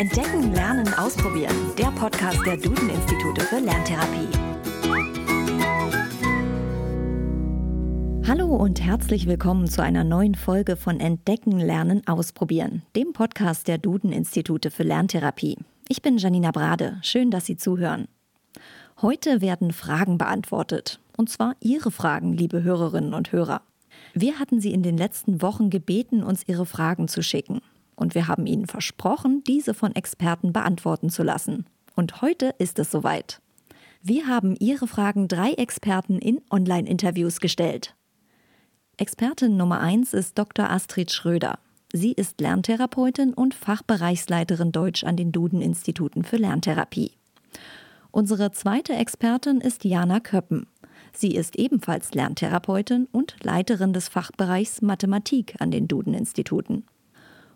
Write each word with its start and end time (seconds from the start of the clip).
Entdecken, 0.00 0.54
Lernen, 0.54 0.94
Ausprobieren. 0.94 1.54
Der 1.76 1.92
Podcast 1.92 2.38
der 2.46 2.56
Duden-Institute 2.56 3.42
für 3.42 3.58
Lerntherapie. 3.58 4.28
Hallo 8.26 8.46
und 8.46 8.80
herzlich 8.80 9.26
willkommen 9.26 9.68
zu 9.68 9.82
einer 9.82 10.02
neuen 10.02 10.36
Folge 10.36 10.76
von 10.76 11.00
Entdecken, 11.00 11.60
Lernen, 11.60 12.00
Ausprobieren, 12.08 12.80
dem 12.96 13.12
Podcast 13.12 13.68
der 13.68 13.76
Duden-Institute 13.76 14.70
für 14.70 14.84
Lerntherapie. 14.84 15.58
Ich 15.86 16.00
bin 16.00 16.16
Janina 16.16 16.50
Brade. 16.50 16.98
Schön, 17.02 17.30
dass 17.30 17.44
Sie 17.44 17.58
zuhören. 17.58 18.08
Heute 19.02 19.42
werden 19.42 19.70
Fragen 19.70 20.16
beantwortet. 20.16 20.98
Und 21.18 21.28
zwar 21.28 21.56
Ihre 21.60 21.90
Fragen, 21.90 22.32
liebe 22.32 22.62
Hörerinnen 22.62 23.12
und 23.12 23.32
Hörer. 23.32 23.60
Wir 24.14 24.38
hatten 24.38 24.62
Sie 24.62 24.72
in 24.72 24.82
den 24.82 24.96
letzten 24.96 25.42
Wochen 25.42 25.68
gebeten, 25.68 26.22
uns 26.22 26.48
Ihre 26.48 26.64
Fragen 26.64 27.06
zu 27.06 27.22
schicken 27.22 27.60
und 28.00 28.14
wir 28.14 28.26
haben 28.26 28.46
Ihnen 28.46 28.66
versprochen, 28.66 29.44
diese 29.46 29.74
von 29.74 29.94
Experten 29.94 30.52
beantworten 30.52 31.10
zu 31.10 31.22
lassen. 31.22 31.66
Und 31.94 32.22
heute 32.22 32.54
ist 32.58 32.78
es 32.78 32.90
soweit. 32.90 33.40
Wir 34.02 34.26
haben 34.26 34.56
Ihre 34.58 34.86
Fragen 34.86 35.28
drei 35.28 35.52
Experten 35.52 36.18
in 36.18 36.40
Online-Interviews 36.50 37.40
gestellt. 37.40 37.94
Expertin 38.96 39.56
Nummer 39.56 39.80
eins 39.80 40.14
ist 40.14 40.38
Dr. 40.38 40.70
Astrid 40.70 41.12
Schröder. 41.12 41.58
Sie 41.92 42.12
ist 42.12 42.40
Lerntherapeutin 42.40 43.34
und 43.34 43.52
Fachbereichsleiterin 43.54 44.72
Deutsch 44.72 45.04
an 45.04 45.16
den 45.16 45.32
Duden-Instituten 45.32 46.24
für 46.24 46.36
Lerntherapie. 46.36 47.12
Unsere 48.10 48.52
zweite 48.52 48.94
Expertin 48.94 49.60
ist 49.60 49.84
Jana 49.84 50.20
Köppen. 50.20 50.66
Sie 51.12 51.34
ist 51.34 51.56
ebenfalls 51.56 52.14
Lerntherapeutin 52.14 53.08
und 53.12 53.36
Leiterin 53.42 53.92
des 53.92 54.08
Fachbereichs 54.08 54.80
Mathematik 54.80 55.56
an 55.58 55.70
den 55.70 55.88
Duden-Instituten. 55.88 56.84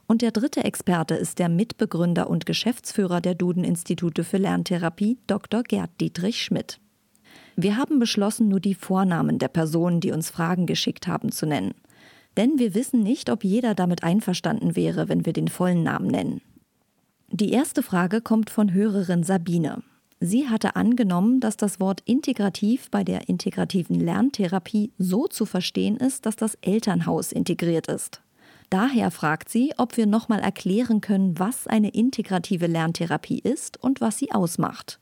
Und 0.06 0.22
der 0.22 0.32
dritte 0.32 0.64
Experte 0.64 1.14
ist 1.14 1.38
der 1.38 1.48
Mitbegründer 1.48 2.28
und 2.28 2.46
Geschäftsführer 2.46 3.20
der 3.20 3.34
Duden-Institute 3.34 4.24
für 4.24 4.36
Lerntherapie, 4.36 5.18
Dr. 5.26 5.62
Gerd 5.62 5.90
Dietrich 6.00 6.42
Schmidt. 6.42 6.78
Wir 7.56 7.76
haben 7.76 7.98
beschlossen, 7.98 8.48
nur 8.48 8.60
die 8.60 8.74
Vornamen 8.74 9.38
der 9.38 9.48
Personen, 9.48 10.00
die 10.00 10.12
uns 10.12 10.30
Fragen 10.30 10.66
geschickt 10.66 11.06
haben, 11.06 11.32
zu 11.32 11.46
nennen. 11.46 11.74
Denn 12.36 12.58
wir 12.58 12.74
wissen 12.74 13.00
nicht, 13.00 13.30
ob 13.30 13.44
jeder 13.44 13.74
damit 13.74 14.02
einverstanden 14.02 14.76
wäre, 14.76 15.08
wenn 15.08 15.24
wir 15.24 15.32
den 15.32 15.48
vollen 15.48 15.82
Namen 15.82 16.08
nennen. 16.08 16.40
Die 17.30 17.52
erste 17.52 17.82
Frage 17.82 18.20
kommt 18.20 18.50
von 18.50 18.72
Hörerin 18.72 19.22
Sabine. 19.22 19.82
Sie 20.20 20.48
hatte 20.48 20.76
angenommen, 20.76 21.40
dass 21.40 21.56
das 21.56 21.80
Wort 21.80 22.00
integrativ 22.06 22.90
bei 22.90 23.04
der 23.04 23.28
integrativen 23.28 24.00
Lerntherapie 24.00 24.92
so 24.98 25.26
zu 25.26 25.46
verstehen 25.46 25.96
ist, 25.96 26.26
dass 26.26 26.36
das 26.36 26.56
Elternhaus 26.62 27.30
integriert 27.30 27.88
ist. 27.88 28.23
Daher 28.70 29.10
fragt 29.10 29.48
sie, 29.48 29.72
ob 29.76 29.96
wir 29.96 30.06
nochmal 30.06 30.40
erklären 30.40 31.00
können, 31.00 31.38
was 31.38 31.66
eine 31.66 31.90
integrative 31.90 32.66
Lerntherapie 32.66 33.38
ist 33.38 33.82
und 33.82 34.00
was 34.00 34.18
sie 34.18 34.32
ausmacht. 34.32 34.98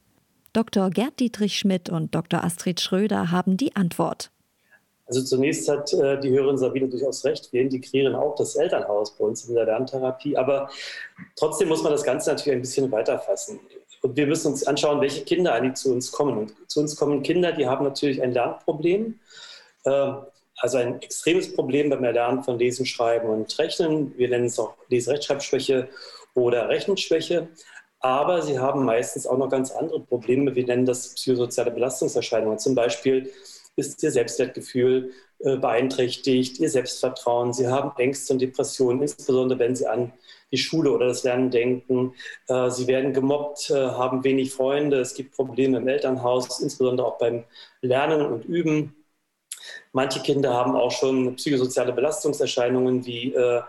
Dr. 0.53 0.91
Gerd 0.91 1.19
Dietrich 1.21 1.57
Schmidt 1.57 1.89
und 1.89 2.15
Dr. 2.15 2.45
Astrid 2.45 2.81
Schröder 2.81 3.31
haben 3.31 3.57
die 3.57 3.75
Antwort. 3.75 4.31
Also 5.07 5.23
zunächst 5.23 5.69
hat 5.69 5.93
äh, 5.93 6.21
die 6.21 6.31
Hörerin 6.31 6.59
Sabine 6.59 6.89
durchaus 6.89 7.25
recht. 7.25 7.53
Wir 7.53 7.63
integrieren 7.63 8.15
auch 8.15 8.35
das 8.37 8.57
Elternhaus 8.57 9.17
bei 9.17 9.25
uns 9.25 9.45
in 9.47 9.55
der 9.55 9.67
Lerntherapie. 9.67 10.37
Aber 10.37 10.71
trotzdem 11.37 11.69
muss 11.69 11.83
man 11.83 11.93
das 11.93 12.03
Ganze 12.03 12.31
natürlich 12.31 12.57
ein 12.57 12.63
bisschen 12.63 12.91
weiterfassen. 12.93 13.61
Und 14.03 14.17
wir 14.17 14.27
müssen 14.27 14.53
uns 14.53 14.67
anschauen, 14.67 15.01
welche 15.01 15.23
Kinder 15.25 15.53
eigentlich 15.53 15.75
zu 15.75 15.93
uns 15.93 16.11
kommen. 16.13 16.39
Und 16.39 16.55
zu 16.67 16.81
uns 16.81 16.97
kommen 16.97 17.23
Kinder, 17.23 17.53
die 17.53 17.67
haben 17.67 17.85
natürlich 17.85 18.23
ein 18.23 18.33
Lernproblem. 18.33 19.19
Äh, 19.85 20.13
also 20.63 20.79
ein 20.79 21.03
extremes 21.03 21.53
Problem 21.53 21.91
beim 21.91 22.05
Erlernen 22.05 22.45
von 22.45 22.57
Lesen, 22.57 22.87
Schreiben 22.87 23.29
und 23.29 23.59
Rechnen. 23.59 24.17
Wir 24.17 24.29
nennen 24.29 24.47
es 24.47 24.61
auch 24.61 24.75
Leserechtschreibschwäche 24.89 25.89
oder 26.35 26.69
Rechenschwäche. 26.69 27.49
Aber 27.99 28.43
sie 28.43 28.61
haben 28.61 28.85
meistens 28.85 29.27
auch 29.27 29.39
noch 29.39 29.49
ganz 29.49 29.73
andere 29.73 30.01
Probleme. 30.01 30.55
Wir 30.55 30.65
nennen 30.65 30.87
das 30.87 31.15
psychosoziale 31.15 31.73
Belastungserscheinungen. 31.73 32.61
Zum 32.61 32.77
Beispiel 32.77 33.33
ist 33.75 34.03
ihr 34.05 34.13
Selbstwertgefühl 34.13 35.11
äh, 35.41 35.57
beeinträchtigt, 35.57 36.61
ihr 36.61 36.71
Selbstvertrauen. 36.71 37.53
Sie 37.53 37.67
haben 37.67 37.91
Ängste 37.99 38.35
und 38.35 38.43
Depressionen, 38.43 39.03
insbesondere 39.03 39.59
wenn 39.59 39.75
sie 39.75 39.89
an 39.89 40.13
die 40.53 40.59
Schule 40.59 40.93
oder 40.93 41.09
das 41.09 41.25
Lernen 41.25 41.51
denken. 41.51 42.15
Äh, 42.47 42.71
sie 42.71 42.87
werden 42.87 43.13
gemobbt, 43.13 43.71
äh, 43.71 43.75
haben 43.75 44.23
wenig 44.23 44.53
Freunde. 44.53 45.01
Es 45.01 45.15
gibt 45.15 45.35
Probleme 45.35 45.79
im 45.79 45.89
Elternhaus, 45.89 46.61
insbesondere 46.61 47.09
auch 47.09 47.19
beim 47.19 47.43
Lernen 47.81 48.27
und 48.27 48.45
Üben. 48.45 49.02
Manche 49.93 50.21
Kinder 50.21 50.53
haben 50.53 50.77
auch 50.77 50.91
schon 50.91 51.37
psychosoziale 51.37 51.93
Belastungserscheinungen 51.93 53.05
wie 53.05 53.35
äh, 53.35 53.63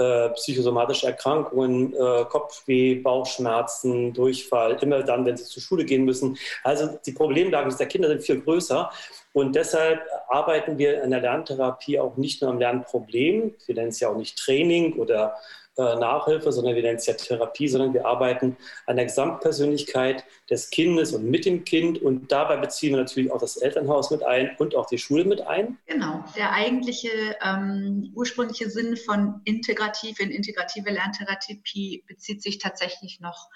äh, 0.00 0.30
psychosomatische 0.30 1.08
Erkrankungen, 1.08 1.92
äh, 1.92 2.24
Kopfweh, 2.24 2.94
Bauchschmerzen, 2.94 4.14
Durchfall, 4.14 4.78
immer 4.80 5.02
dann, 5.02 5.26
wenn 5.26 5.36
sie 5.36 5.44
zur 5.44 5.62
Schule 5.62 5.84
gehen 5.84 6.04
müssen. 6.04 6.38
Also 6.64 6.98
die 7.04 7.12
Problemlagen 7.12 7.76
der 7.76 7.86
Kinder 7.86 8.08
sind 8.08 8.22
viel 8.22 8.40
größer. 8.40 8.90
Und 9.32 9.54
deshalb 9.54 10.00
arbeiten 10.28 10.78
wir 10.78 11.02
in 11.02 11.10
der 11.10 11.20
Lerntherapie 11.20 12.00
auch 12.00 12.16
nicht 12.16 12.40
nur 12.40 12.50
am 12.50 12.58
Lernproblem, 12.58 13.54
wir 13.66 13.74
nennen 13.74 13.88
es 13.88 14.00
ja 14.00 14.08
auch 14.08 14.16
nicht 14.16 14.38
Training 14.38 14.94
oder 14.94 15.34
äh, 15.34 15.36
Nachhilfe, 15.80 16.52
sondern 16.52 16.74
wir 16.74 16.82
nennen 16.82 16.96
es 16.96 17.06
ja 17.06 17.14
Therapie, 17.14 17.68
sondern 17.68 17.94
wir 17.94 18.06
arbeiten 18.06 18.56
an 18.86 18.96
der 18.96 19.06
Gesamtpersönlichkeit 19.06 20.24
des 20.48 20.70
Kindes 20.70 21.12
und 21.12 21.24
mit 21.24 21.44
dem 21.44 21.64
Kind. 21.64 22.00
Und 22.00 22.30
dabei 22.30 22.56
beziehen 22.56 22.90
wir 22.90 22.98
natürlich 22.98 23.30
auch 23.32 23.40
das 23.40 23.56
Elternhaus 23.56 24.10
mit 24.10 24.22
ein 24.22 24.56
und 24.58 24.74
auch 24.74 24.86
die 24.86 24.98
Schule 24.98 25.24
mit 25.24 25.46
ein. 25.46 25.78
Genau, 25.86 26.24
der 26.36 26.52
eigentliche 26.52 27.10
ähm, 27.44 28.12
ursprüngliche 28.14 28.70
Sinn 28.70 28.96
von 28.96 29.40
integrativ 29.44 30.20
in 30.20 30.30
integrative 30.30 30.90
Lerntherapie 30.90 32.04
bezieht 32.06 32.42
sich 32.42 32.58
tatsächlich 32.58 33.20
noch 33.20 33.48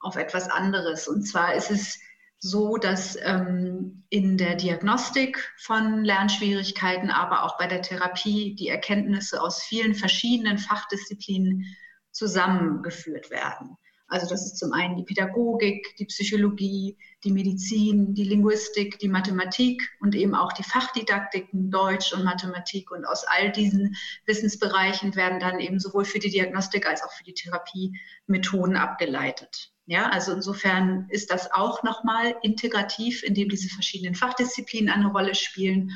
auf 0.00 0.16
etwas 0.16 0.50
anderes. 0.50 1.08
Und 1.08 1.22
zwar 1.22 1.54
ist 1.54 1.70
es 1.70 1.98
so, 2.40 2.76
dass 2.76 3.16
ähm, 3.20 4.04
in 4.10 4.38
der 4.38 4.54
Diagnostik 4.54 5.52
von 5.58 6.04
Lernschwierigkeiten, 6.04 7.10
aber 7.10 7.42
auch 7.42 7.58
bei 7.58 7.66
der 7.66 7.82
Therapie 7.82 8.54
die 8.54 8.68
Erkenntnisse 8.68 9.42
aus 9.42 9.62
vielen 9.62 9.94
verschiedenen 9.94 10.58
Fachdisziplinen 10.58 11.64
zusammengeführt 12.12 13.30
werden. 13.30 13.76
Also 14.10 14.26
das 14.26 14.46
ist 14.46 14.56
zum 14.56 14.72
einen 14.72 14.96
die 14.96 15.04
Pädagogik, 15.04 15.94
die 15.98 16.06
Psychologie, 16.06 16.96
die 17.24 17.32
Medizin, 17.32 18.14
die 18.14 18.24
Linguistik, 18.24 18.98
die 19.00 19.08
Mathematik 19.08 19.82
und 20.00 20.14
eben 20.14 20.34
auch 20.34 20.54
die 20.54 20.62
Fachdidaktiken 20.62 21.70
Deutsch 21.70 22.14
und 22.14 22.24
Mathematik. 22.24 22.90
Und 22.90 23.04
aus 23.04 23.24
all 23.24 23.52
diesen 23.52 23.96
Wissensbereichen 24.24 25.14
werden 25.14 25.40
dann 25.40 25.60
eben 25.60 25.78
sowohl 25.78 26.06
für 26.06 26.20
die 26.20 26.30
Diagnostik 26.30 26.88
als 26.88 27.02
auch 27.02 27.12
für 27.12 27.24
die 27.24 27.34
Therapie 27.34 28.00
Methoden 28.26 28.76
abgeleitet. 28.76 29.72
Ja, 29.90 30.10
also 30.10 30.32
insofern 30.32 31.06
ist 31.08 31.30
das 31.30 31.50
auch 31.50 31.82
nochmal 31.82 32.36
integrativ, 32.42 33.22
indem 33.22 33.48
diese 33.48 33.70
verschiedenen 33.70 34.14
Fachdisziplinen 34.14 34.90
eine 34.90 35.06
Rolle 35.10 35.34
spielen. 35.34 35.92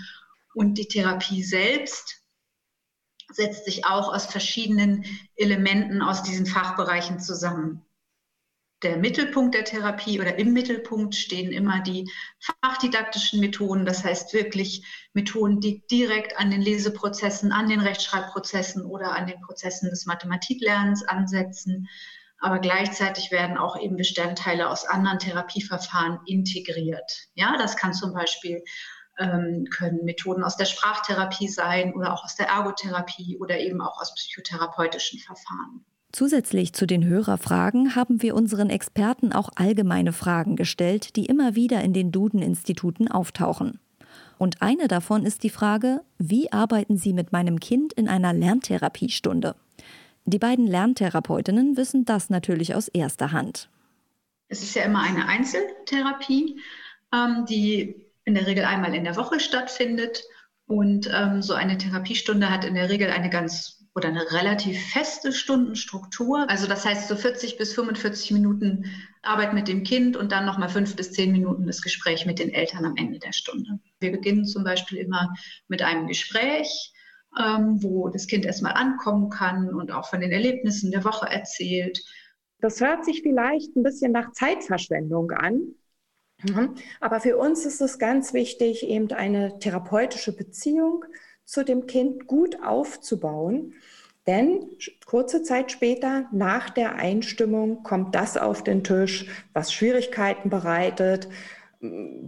Und 0.54 0.78
die 0.78 0.88
Therapie 0.88 1.42
selbst 1.42 2.22
setzt 3.30 3.66
sich 3.66 3.84
auch 3.84 4.10
aus 4.10 4.24
verschiedenen 4.24 5.04
Elementen 5.36 6.00
aus 6.00 6.22
diesen 6.22 6.46
Fachbereichen 6.46 7.20
zusammen. 7.20 7.84
Der 8.82 8.96
Mittelpunkt 8.96 9.54
der 9.54 9.64
Therapie 9.64 10.18
oder 10.20 10.38
im 10.38 10.54
Mittelpunkt 10.54 11.14
stehen 11.14 11.52
immer 11.52 11.80
die 11.82 12.10
fachdidaktischen 12.62 13.40
Methoden, 13.40 13.84
das 13.84 14.04
heißt 14.04 14.32
wirklich 14.32 14.86
Methoden, 15.12 15.60
die 15.60 15.86
direkt 15.86 16.38
an 16.38 16.50
den 16.50 16.62
Leseprozessen, 16.62 17.52
an 17.52 17.68
den 17.68 17.80
Rechtschreibprozessen 17.80 18.86
oder 18.86 19.14
an 19.14 19.26
den 19.26 19.40
Prozessen 19.42 19.90
des 19.90 20.06
Mathematiklernens 20.06 21.04
ansetzen 21.04 21.90
aber 22.42 22.58
gleichzeitig 22.58 23.30
werden 23.30 23.56
auch 23.56 23.80
eben 23.80 23.96
Bestandteile 23.96 24.68
aus 24.68 24.84
anderen 24.84 25.20
Therapieverfahren 25.20 26.18
integriert. 26.26 27.28
Ja, 27.34 27.56
das 27.56 27.76
kann 27.76 27.94
zum 27.94 28.12
Beispiel 28.12 28.62
ähm, 29.18 29.66
können 29.70 30.04
Methoden 30.04 30.42
aus 30.42 30.56
der 30.56 30.64
Sprachtherapie 30.64 31.48
sein 31.48 31.94
oder 31.94 32.12
auch 32.12 32.24
aus 32.24 32.34
der 32.34 32.48
Ergotherapie 32.48 33.38
oder 33.38 33.60
eben 33.60 33.80
auch 33.80 34.00
aus 34.00 34.14
psychotherapeutischen 34.14 35.20
Verfahren. 35.20 35.84
Zusätzlich 36.10 36.74
zu 36.74 36.86
den 36.86 37.06
Hörerfragen 37.06 37.94
haben 37.94 38.20
wir 38.20 38.34
unseren 38.34 38.68
Experten 38.68 39.32
auch 39.32 39.48
allgemeine 39.54 40.12
Fragen 40.12 40.56
gestellt, 40.56 41.16
die 41.16 41.26
immer 41.26 41.54
wieder 41.54 41.80
in 41.82 41.94
den 41.94 42.12
Duden-Instituten 42.12 43.08
auftauchen. 43.08 43.80
Und 44.36 44.60
eine 44.60 44.88
davon 44.88 45.24
ist 45.24 45.42
die 45.42 45.50
Frage, 45.50 46.02
wie 46.18 46.52
arbeiten 46.52 46.96
Sie 46.98 47.12
mit 47.12 47.32
meinem 47.32 47.60
Kind 47.60 47.92
in 47.92 48.08
einer 48.08 48.32
Lerntherapiestunde? 48.32 49.54
Die 50.24 50.38
beiden 50.38 50.66
Lerntherapeutinnen 50.66 51.76
wissen 51.76 52.04
das 52.04 52.30
natürlich 52.30 52.74
aus 52.74 52.88
erster 52.88 53.32
Hand. 53.32 53.68
Es 54.48 54.62
ist 54.62 54.74
ja 54.74 54.84
immer 54.84 55.02
eine 55.02 55.26
Einzeltherapie, 55.26 56.60
ähm, 57.12 57.46
die 57.48 58.06
in 58.24 58.34
der 58.34 58.46
Regel 58.46 58.64
einmal 58.64 58.94
in 58.94 59.04
der 59.04 59.16
Woche 59.16 59.40
stattfindet. 59.40 60.22
Und 60.66 61.10
ähm, 61.12 61.42
so 61.42 61.54
eine 61.54 61.76
Therapiestunde 61.76 62.48
hat 62.48 62.64
in 62.64 62.74
der 62.74 62.88
Regel 62.88 63.10
eine 63.10 63.30
ganz 63.30 63.82
oder 63.94 64.08
eine 64.08 64.30
relativ 64.32 64.80
feste 64.92 65.32
Stundenstruktur. 65.32 66.48
Also 66.48 66.66
das 66.66 66.84
heißt 66.84 67.08
so 67.08 67.16
40 67.16 67.58
bis 67.58 67.74
45 67.74 68.30
Minuten 68.30 68.86
Arbeit 69.22 69.52
mit 69.52 69.68
dem 69.68 69.82
Kind 69.84 70.16
und 70.16 70.32
dann 70.32 70.46
nochmal 70.46 70.70
fünf 70.70 70.96
bis 70.96 71.12
zehn 71.12 71.32
Minuten 71.32 71.66
das 71.66 71.82
Gespräch 71.82 72.24
mit 72.24 72.38
den 72.38 72.50
Eltern 72.50 72.84
am 72.84 72.96
Ende 72.96 73.18
der 73.18 73.32
Stunde. 73.32 73.80
Wir 74.00 74.12
beginnen 74.12 74.46
zum 74.46 74.64
Beispiel 74.64 74.98
immer 74.98 75.34
mit 75.68 75.82
einem 75.82 76.06
Gespräch 76.06 76.92
ähm, 77.38 77.82
wo 77.82 78.08
das 78.08 78.26
Kind 78.26 78.44
erstmal 78.44 78.74
ankommen 78.74 79.30
kann 79.30 79.72
und 79.72 79.90
auch 79.92 80.08
von 80.08 80.20
den 80.20 80.32
Erlebnissen 80.32 80.90
der 80.90 81.04
Woche 81.04 81.26
erzählt. 81.26 82.02
Das 82.60 82.80
hört 82.80 83.04
sich 83.04 83.22
vielleicht 83.22 83.74
ein 83.76 83.82
bisschen 83.82 84.12
nach 84.12 84.32
Zeitverschwendung 84.32 85.30
an. 85.32 85.74
Mhm. 86.42 86.74
Aber 87.00 87.20
für 87.20 87.36
uns 87.36 87.64
ist 87.66 87.80
es 87.80 87.98
ganz 87.98 88.32
wichtig, 88.32 88.86
eben 88.86 89.10
eine 89.12 89.58
therapeutische 89.58 90.34
Beziehung 90.34 91.04
zu 91.44 91.64
dem 91.64 91.86
Kind 91.86 92.26
gut 92.26 92.62
aufzubauen. 92.62 93.74
Denn 94.26 94.70
kurze 95.04 95.42
Zeit 95.42 95.72
später, 95.72 96.28
nach 96.32 96.70
der 96.70 96.94
Einstimmung, 96.94 97.82
kommt 97.82 98.14
das 98.14 98.36
auf 98.36 98.62
den 98.62 98.84
Tisch, 98.84 99.26
was 99.52 99.72
Schwierigkeiten 99.72 100.48
bereitet, 100.48 101.28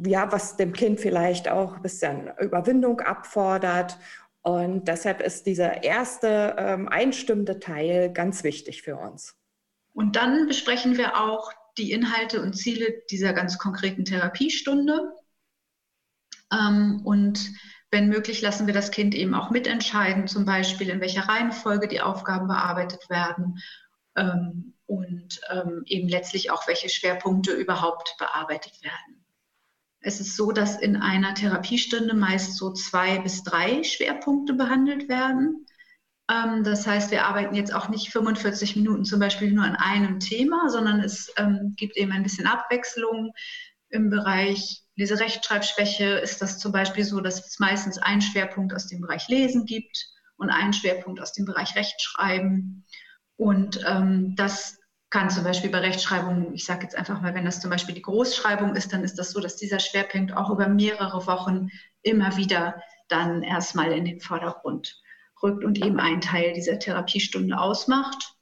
ja, 0.05 0.33
was 0.33 0.57
dem 0.57 0.73
Kind 0.73 0.99
vielleicht 0.99 1.49
auch 1.49 1.77
ein 1.77 1.83
bisschen 1.83 2.31
Überwindung 2.41 3.01
abfordert. 3.01 3.99
Und 4.45 4.89
deshalb 4.89 5.23
ist 5.23 5.47
dieser 5.47 5.85
erste 5.85 6.55
ähm, 6.59 6.87
einstimmende 6.87 7.61
Teil 7.61 8.13
ganz 8.13 8.45
wichtig 8.45 8.83
für 8.83 8.97
uns. 8.97 9.35
Und 9.95 10.17
dann 10.17 10.47
besprechen 10.47 10.99
wir 10.99 11.19
auch 11.19 11.51
die 11.79 11.93
Inhalte 11.93 12.43
und 12.43 12.53
Ziele 12.53 13.03
dieser 13.11 13.33
ganz 13.33 13.57
konkreten 13.57 14.05
Therapiestunde. 14.05 15.15
Ähm, 16.53 17.01
und 17.05 17.53
wenn 17.91 18.11
möglich, 18.11 18.43
lassen 18.43 18.67
wir 18.67 18.75
das 18.75 18.91
Kind 18.91 19.15
eben 19.15 19.35
auch 19.35 19.49
mitentscheiden, 19.51 20.27
zum 20.27 20.45
Beispiel 20.45 20.91
in 20.91 21.01
welcher 21.01 21.23
Reihenfolge 21.23 21.89
die 21.89 22.03
Aufgaben 22.03 22.47
bearbeitet 22.47 23.09
werden 23.09 23.61
ähm, 24.15 24.75
und 24.85 25.41
ähm, 25.51 25.85
eben 25.87 26.09
letztlich 26.09 26.51
auch 26.51 26.69
welche 26.69 26.91
Schwerpunkte 26.91 27.53
überhaupt 27.53 28.15
bearbeitet 28.19 28.83
werden. 28.83 29.24
Es 30.07 30.21
ist 30.21 30.37
so, 30.37 30.53
dass 30.53 30.79
in 30.79 30.97
einer 30.97 31.35
Therapiestunde 31.35 32.15
meist 32.15 32.59
so 32.59 32.73
zwei 32.75 33.19
bis 33.21 33.43
drei 33.43 33.83
Schwerpunkte 33.83 34.53
behandelt 34.53 35.09
werden. 35.09 35.67
Ähm, 36.31 36.63
das 36.63 36.87
heißt, 36.87 37.11
wir 37.11 37.25
arbeiten 37.25 37.55
jetzt 37.55 37.75
auch 37.75 37.89
nicht 37.89 38.11
45 38.11 38.77
Minuten 38.77 39.07
zum 39.07 39.19
Beispiel 39.19 39.51
nur 39.51 39.65
an 39.65 39.77
einem 39.77 40.21
Thema, 40.21 40.69
sondern 40.69 41.01
es 41.01 41.33
ähm, 41.39 41.73
gibt 41.77 41.97
eben 41.97 42.13
ein 42.13 42.23
bisschen 42.23 42.47
Abwechslung. 42.47 43.33
Im 43.89 44.11
Bereich 44.11 44.83
Leserechtschreibschwäche 44.97 46.19
ist 46.19 46.43
das 46.43 46.59
zum 46.59 46.73
Beispiel 46.73 47.05
so, 47.05 47.21
dass 47.21 47.47
es 47.47 47.59
meistens 47.59 47.97
einen 47.97 48.21
Schwerpunkt 48.21 48.75
aus 48.75 48.87
dem 48.87 49.01
Bereich 49.01 49.29
Lesen 49.29 49.65
gibt 49.65 50.07
und 50.37 50.51
einen 50.51 50.75
Schwerpunkt 50.75 51.19
aus 51.19 51.33
dem 51.33 51.47
Bereich 51.47 51.77
Rechtschreiben. 51.77 52.85
Und 53.37 53.81
ähm, 53.87 54.35
das 54.37 54.79
kann 55.15 55.31
zum 55.31 55.45
Beispiel 55.45 55.71
bei 55.71 55.79
Rechtschreibung, 55.79 56.53
ich 56.55 56.65
sage 56.65 56.83
jetzt 56.83 56.97
einfach 56.97 57.21
mal, 57.21 57.37
wenn 57.37 57.45
das 57.45 57.61
zum 57.61 57.71
Beispiel 57.71 57.95
die 57.95 58.03
Großschreibung 58.03 58.75
ist, 58.75 58.93
dann 58.93 59.05
ist 59.05 59.17
das 59.17 59.31
so, 59.31 59.39
dass 59.39 59.55
dieser 59.55 59.79
Schwerpunkt 59.79 60.37
auch 60.37 60.51
über 60.51 60.67
mehrere 60.67 61.25
Wochen 61.29 61.69
immer 62.03 62.37
wieder 62.37 62.83
dann 63.07 63.45
erstmal 63.45 63.93
in 63.93 64.05
den 64.05 64.19
Vordergrund 64.19 65.01
rückt 65.41 65.65
und 65.65 65.79
eben 65.79 66.01
einen 66.01 66.21
Teil 66.21 66.53
dieser 66.55 66.81
Therapiestunde 66.81 67.57
ausmacht. 67.57 68.35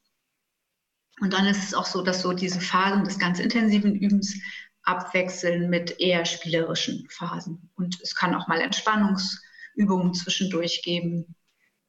Und 1.20 1.34
dann 1.34 1.46
ist 1.46 1.62
es 1.62 1.74
auch 1.74 1.84
so, 1.84 2.00
dass 2.00 2.22
so 2.22 2.32
diese 2.32 2.62
Phasen 2.62 3.04
des 3.04 3.18
ganz 3.18 3.38
intensiven 3.38 3.94
Übens 3.94 4.34
abwechseln 4.82 5.68
mit 5.68 6.00
eher 6.00 6.24
spielerischen 6.24 7.06
Phasen. 7.10 7.70
Und 7.74 8.00
es 8.00 8.14
kann 8.14 8.34
auch 8.34 8.48
mal 8.48 8.62
Entspannungsübungen 8.62 10.14
zwischendurch 10.14 10.80
geben. 10.82 11.34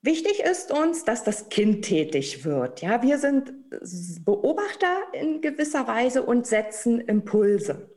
Wichtig 0.03 0.41
ist 0.41 0.69
uns, 0.73 1.05
dass 1.05 1.23
das 1.23 1.47
Kind 1.47 1.85
tätig 1.85 2.43
wird. 2.43 2.81
Ja, 2.81 3.01
wir 3.01 3.17
sind 3.17 3.53
Beobachter 4.25 4.97
in 5.13 5.39
gewisser 5.39 5.87
Weise 5.87 6.23
und 6.23 6.45
setzen 6.45 6.99
Impulse. 6.99 7.89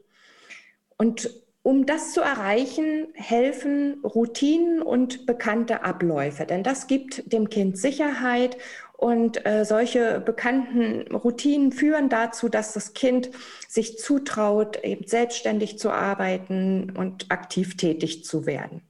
Und 0.96 1.28
um 1.62 1.84
das 1.84 2.12
zu 2.12 2.20
erreichen, 2.20 3.08
helfen 3.14 4.00
Routinen 4.04 4.82
und 4.82 5.26
bekannte 5.26 5.82
Abläufe, 5.82 6.46
denn 6.46 6.62
das 6.62 6.86
gibt 6.86 7.32
dem 7.32 7.50
Kind 7.50 7.76
Sicherheit 7.76 8.56
und 8.96 9.44
äh, 9.44 9.64
solche 9.64 10.20
bekannten 10.20 11.12
Routinen 11.12 11.72
führen 11.72 12.08
dazu, 12.08 12.48
dass 12.48 12.72
das 12.72 12.94
Kind 12.94 13.30
sich 13.66 13.98
zutraut, 13.98 14.84
eben 14.84 15.08
selbstständig 15.08 15.76
zu 15.80 15.90
arbeiten 15.90 16.92
und 16.96 17.32
aktiv 17.32 17.76
tätig 17.76 18.24
zu 18.24 18.46
werden. 18.46 18.85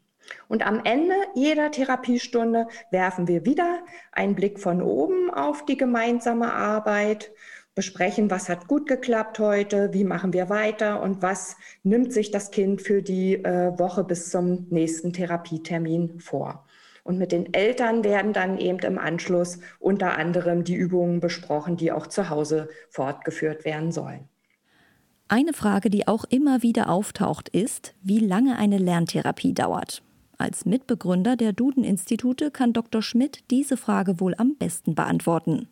Und 0.48 0.66
am 0.66 0.80
Ende 0.84 1.14
jeder 1.34 1.70
Therapiestunde 1.70 2.68
werfen 2.90 3.28
wir 3.28 3.44
wieder 3.44 3.80
einen 4.12 4.34
Blick 4.34 4.60
von 4.60 4.82
oben 4.82 5.30
auf 5.30 5.64
die 5.64 5.76
gemeinsame 5.76 6.52
Arbeit 6.52 7.32
besprechen, 7.74 8.30
was 8.30 8.48
hat 8.48 8.68
gut 8.68 8.88
geklappt 8.88 9.38
heute, 9.38 9.92
wie 9.92 10.04
machen 10.04 10.32
wir 10.32 10.48
weiter 10.48 11.02
und 11.02 11.20
was 11.22 11.56
nimmt 11.82 12.12
sich 12.12 12.30
das 12.30 12.50
Kind 12.50 12.80
für 12.80 13.02
die 13.02 13.34
äh, 13.34 13.78
Woche 13.78 14.02
bis 14.02 14.30
zum 14.30 14.66
nächsten 14.70 15.12
Therapietermin 15.12 16.18
vor. 16.18 16.64
Und 17.04 17.18
mit 17.18 17.30
den 17.30 17.54
Eltern 17.54 18.02
werden 18.02 18.32
dann 18.32 18.58
eben 18.58 18.80
im 18.80 18.98
Anschluss 18.98 19.60
unter 19.78 20.16
anderem 20.16 20.64
die 20.64 20.74
Übungen 20.74 21.20
besprochen, 21.20 21.76
die 21.76 21.92
auch 21.92 22.08
zu 22.08 22.30
Hause 22.30 22.68
fortgeführt 22.88 23.64
werden 23.64 23.92
sollen. 23.92 24.28
Eine 25.28 25.52
Frage, 25.52 25.90
die 25.90 26.08
auch 26.08 26.24
immer 26.24 26.62
wieder 26.62 26.88
auftaucht, 26.88 27.48
ist, 27.48 27.94
wie 28.02 28.20
lange 28.20 28.56
eine 28.58 28.78
Lerntherapie 28.78 29.52
dauert. 29.52 30.02
Als 30.38 30.66
Mitbegründer 30.66 31.36
der 31.36 31.52
Duden-Institute 31.52 32.50
kann 32.50 32.72
Dr. 32.72 33.02
Schmidt 33.02 33.50
diese 33.50 33.76
Frage 33.76 34.20
wohl 34.20 34.34
am 34.36 34.56
besten 34.56 34.94
beantworten. 34.94 35.68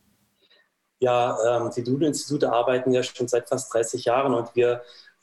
Ja, 1.01 1.37
ähm, 1.47 1.71
die 1.77 1.83
Duden-Institute 1.83 2.51
arbeiten 2.51 2.93
ja 2.93 3.03
schon 3.03 3.29
seit 3.29 3.49
fast 3.49 3.73
30 3.75 4.07
Jahren 4.07 4.33
und 4.33 4.55
wir 4.55 4.83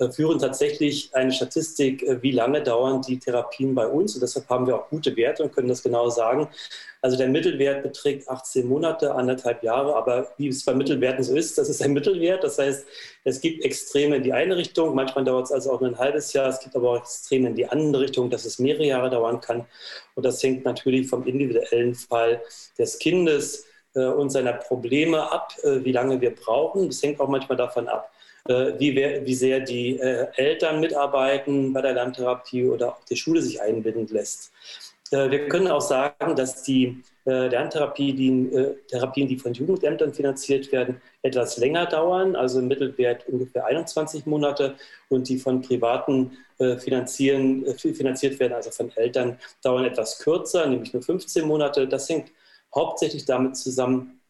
führen 0.09 0.39
tatsächlich 0.39 1.13
eine 1.13 1.31
Statistik, 1.31 2.01
äh, 2.03 2.21
wie 2.21 2.31
lange 2.31 2.63
dauern 2.63 3.01
die 3.01 3.19
Therapien 3.19 3.75
bei 3.75 3.86
uns. 3.86 4.15
Und 4.15 4.21
deshalb 4.21 4.50
haben 4.50 4.65
wir 4.65 4.77
auch 4.77 4.89
gute 4.89 5.15
Werte 5.15 5.44
und 5.44 5.53
können 5.53 5.68
das 5.68 5.83
genau 5.83 6.09
sagen. 6.09 6.48
Also 7.03 7.18
der 7.18 7.27
Mittelwert 7.27 7.83
beträgt 7.83 8.30
18 8.30 8.68
Monate, 8.68 9.13
anderthalb 9.13 9.63
Jahre. 9.63 9.95
Aber 9.95 10.31
wie 10.38 10.48
es 10.48 10.63
bei 10.63 10.74
Mittelwerten 10.74 11.24
so 11.24 11.36
ist, 11.36 11.57
das 11.57 11.68
ist 11.69 11.81
ein 11.81 11.94
Mittelwert. 11.94 12.44
Das 12.44 12.57
heißt, 12.57 12.86
es 13.24 13.42
gibt 13.42 13.65
Extreme 13.65 14.18
in 14.18 14.24
die 14.24 14.33
eine 14.33 14.56
Richtung. 14.56 14.95
Manchmal 14.95 15.25
dauert 15.25 15.45
es 15.45 15.51
also 15.51 15.71
auch 15.71 15.81
nur 15.81 15.89
ein 15.89 15.98
halbes 15.98 16.31
Jahr. 16.33 16.50
Es 16.50 16.59
gibt 16.59 16.75
aber 16.75 16.92
auch 16.92 16.98
Extreme 16.98 17.50
in 17.50 17.56
die 17.56 17.68
andere 17.68 18.03
Richtung, 18.03 18.30
dass 18.30 18.45
es 18.45 18.59
mehrere 18.59 18.86
Jahre 18.86 19.09
dauern 19.09 19.42
kann. 19.42 19.65
Und 20.15 20.25
das 20.25 20.42
hängt 20.42 20.63
natürlich 20.63 21.07
vom 21.07 21.25
individuellen 21.25 21.95
Fall 21.95 22.42
des 22.77 23.00
Kindes 23.00 23.65
äh, 23.95 24.06
und 24.06 24.30
seiner 24.30 24.53
Probleme 24.53 25.31
ab, 25.31 25.53
äh, 25.63 25.83
wie 25.83 25.92
lange 25.92 26.21
wir 26.21 26.36
brauchen. 26.36 26.88
Das 26.88 27.01
hängt 27.01 27.19
auch 27.19 27.27
manchmal 27.27 27.57
davon 27.57 27.88
ab, 27.88 28.12
äh, 28.47 28.73
wie, 28.77 28.95
wie 28.95 29.33
sehr 29.33 29.59
die 29.59 29.99
Eltern 29.99 30.79
mitarbeiten 30.79 31.73
bei 31.73 31.81
der 31.81 31.93
Lerntherapie 31.93 32.65
oder 32.65 32.89
auch 32.89 33.03
die 33.05 33.15
Schule 33.15 33.41
sich 33.41 33.61
einbinden 33.61 34.07
lässt. 34.07 34.51
Wir 35.11 35.49
können 35.49 35.67
auch 35.67 35.81
sagen, 35.81 36.38
dass 36.38 36.63
die 36.63 37.03
Lerntherapie, 37.25 38.13
die, 38.13 38.49
Therapien, 38.88 39.27
die 39.27 39.38
von 39.38 39.53
Jugendämtern 39.53 40.13
finanziert 40.13 40.71
werden, 40.71 41.01
etwas 41.21 41.57
länger 41.57 41.86
dauern, 41.86 42.33
also 42.38 42.60
im 42.60 42.69
Mittelwert 42.69 43.27
ungefähr 43.27 43.65
21 43.65 44.25
Monate 44.25 44.75
und 45.10 45.27
die 45.27 45.38
von 45.38 45.62
Privaten 45.62 46.38
finanzieren, 46.79 47.65
finanziert 47.77 48.39
werden, 48.39 48.53
also 48.53 48.71
von 48.71 48.89
Eltern, 48.95 49.38
dauern 49.62 49.83
etwas 49.83 50.17
kürzer, 50.19 50.65
nämlich 50.65 50.93
nur 50.93 51.03
15 51.03 51.45
Monate. 51.45 51.89
Das 51.89 52.07
hängt 52.07 52.31
hauptsächlich 52.74 53.25
damit 53.25 53.57
zusammen, 53.57 54.21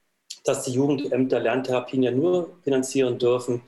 dass 0.44 0.64
die 0.64 0.72
Jugendämter 0.72 1.40
Lerntherapien 1.40 2.04
ja 2.04 2.12
nur 2.12 2.58
finanzieren 2.64 3.20
dürfen, 3.20 3.62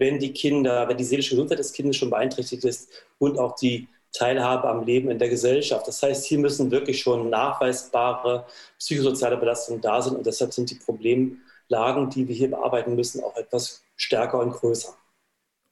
wenn 0.00 0.18
die 0.18 0.32
Kinder, 0.32 0.88
wenn 0.88 0.96
die 0.96 1.04
seelische 1.04 1.30
Gesundheit 1.30 1.58
des 1.58 1.72
Kindes 1.72 1.96
schon 1.96 2.10
beeinträchtigt 2.10 2.64
ist 2.64 2.88
und 3.18 3.38
auch 3.38 3.54
die 3.54 3.86
Teilhabe 4.12 4.68
am 4.68 4.84
Leben 4.84 5.10
in 5.10 5.18
der 5.18 5.28
Gesellschaft. 5.28 5.86
Das 5.86 6.02
heißt, 6.02 6.24
hier 6.24 6.38
müssen 6.38 6.70
wirklich 6.70 7.00
schon 7.00 7.30
nachweisbare 7.30 8.46
psychosoziale 8.78 9.36
Belastungen 9.36 9.80
da 9.80 10.02
sein 10.02 10.16
und 10.16 10.26
deshalb 10.26 10.52
sind 10.52 10.70
die 10.70 10.74
Problemlagen, 10.74 12.10
die 12.10 12.26
wir 12.26 12.34
hier 12.34 12.50
bearbeiten 12.50 12.96
müssen, 12.96 13.22
auch 13.22 13.36
etwas 13.36 13.82
stärker 13.94 14.40
und 14.40 14.52
größer. 14.52 14.94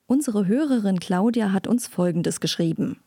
Unsere 0.06 0.47
Hörerin 0.47 1.00
Claudia 1.00 1.52
hat 1.52 1.66
uns 1.66 1.88
Folgendes 1.88 2.40
geschrieben. 2.40 3.00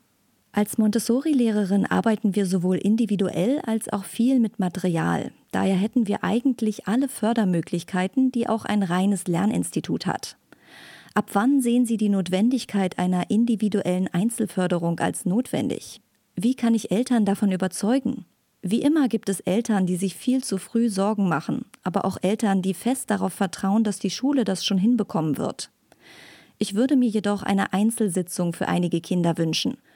Als 0.51 0.77
Montessori-Lehrerin 0.77 1.85
arbeiten 1.85 2.35
wir 2.35 2.45
sowohl 2.45 2.75
individuell 2.75 3.61
als 3.65 3.87
auch 3.93 4.03
viel 4.03 4.39
mit 4.39 4.59
Material. 4.59 5.31
Daher 5.51 5.75
hätten 5.75 6.07
wir 6.07 6.25
eigentlich 6.25 6.87
alle 6.87 7.07
Fördermöglichkeiten, 7.07 8.31
die 8.31 8.49
auch 8.49 8.65
ein 8.65 8.83
reines 8.83 9.27
Lerninstitut 9.27 10.05
hat. 10.05 10.35
Ab 11.13 11.29
wann 11.33 11.61
sehen 11.61 11.85
Sie 11.85 11.97
die 11.97 12.09
Notwendigkeit 12.09 12.97
einer 12.97 13.29
individuellen 13.29 14.07
Einzelförderung 14.07 14.99
als 14.99 15.25
notwendig? 15.25 16.01
Wie 16.35 16.55
kann 16.55 16.73
ich 16.73 16.91
Eltern 16.91 17.25
davon 17.25 17.51
überzeugen? 17.51 18.25
Wie 18.61 18.81
immer 18.81 19.07
gibt 19.07 19.27
es 19.27 19.39
Eltern, 19.41 19.85
die 19.85 19.97
sich 19.97 20.15
viel 20.15 20.43
zu 20.43 20.57
früh 20.57 20.89
Sorgen 20.89 21.27
machen, 21.27 21.65
aber 21.83 22.05
auch 22.05 22.17
Eltern, 22.21 22.61
die 22.61 22.73
fest 22.73 23.09
darauf 23.09 23.33
vertrauen, 23.33 23.83
dass 23.83 23.99
die 23.99 24.11
Schule 24.11 24.45
das 24.45 24.63
schon 24.63 24.77
hinbekommen 24.77 25.37
wird. 25.37 25.71
Ich 26.59 26.75
würde 26.75 26.95
mir 26.95 27.09
jedoch 27.09 27.41
eine 27.43 27.73
Einzelsitzung 27.73 28.53
für 28.53 28.67
einige 28.67 29.01
Kinder 29.01 29.37
wünschen– 29.37 29.77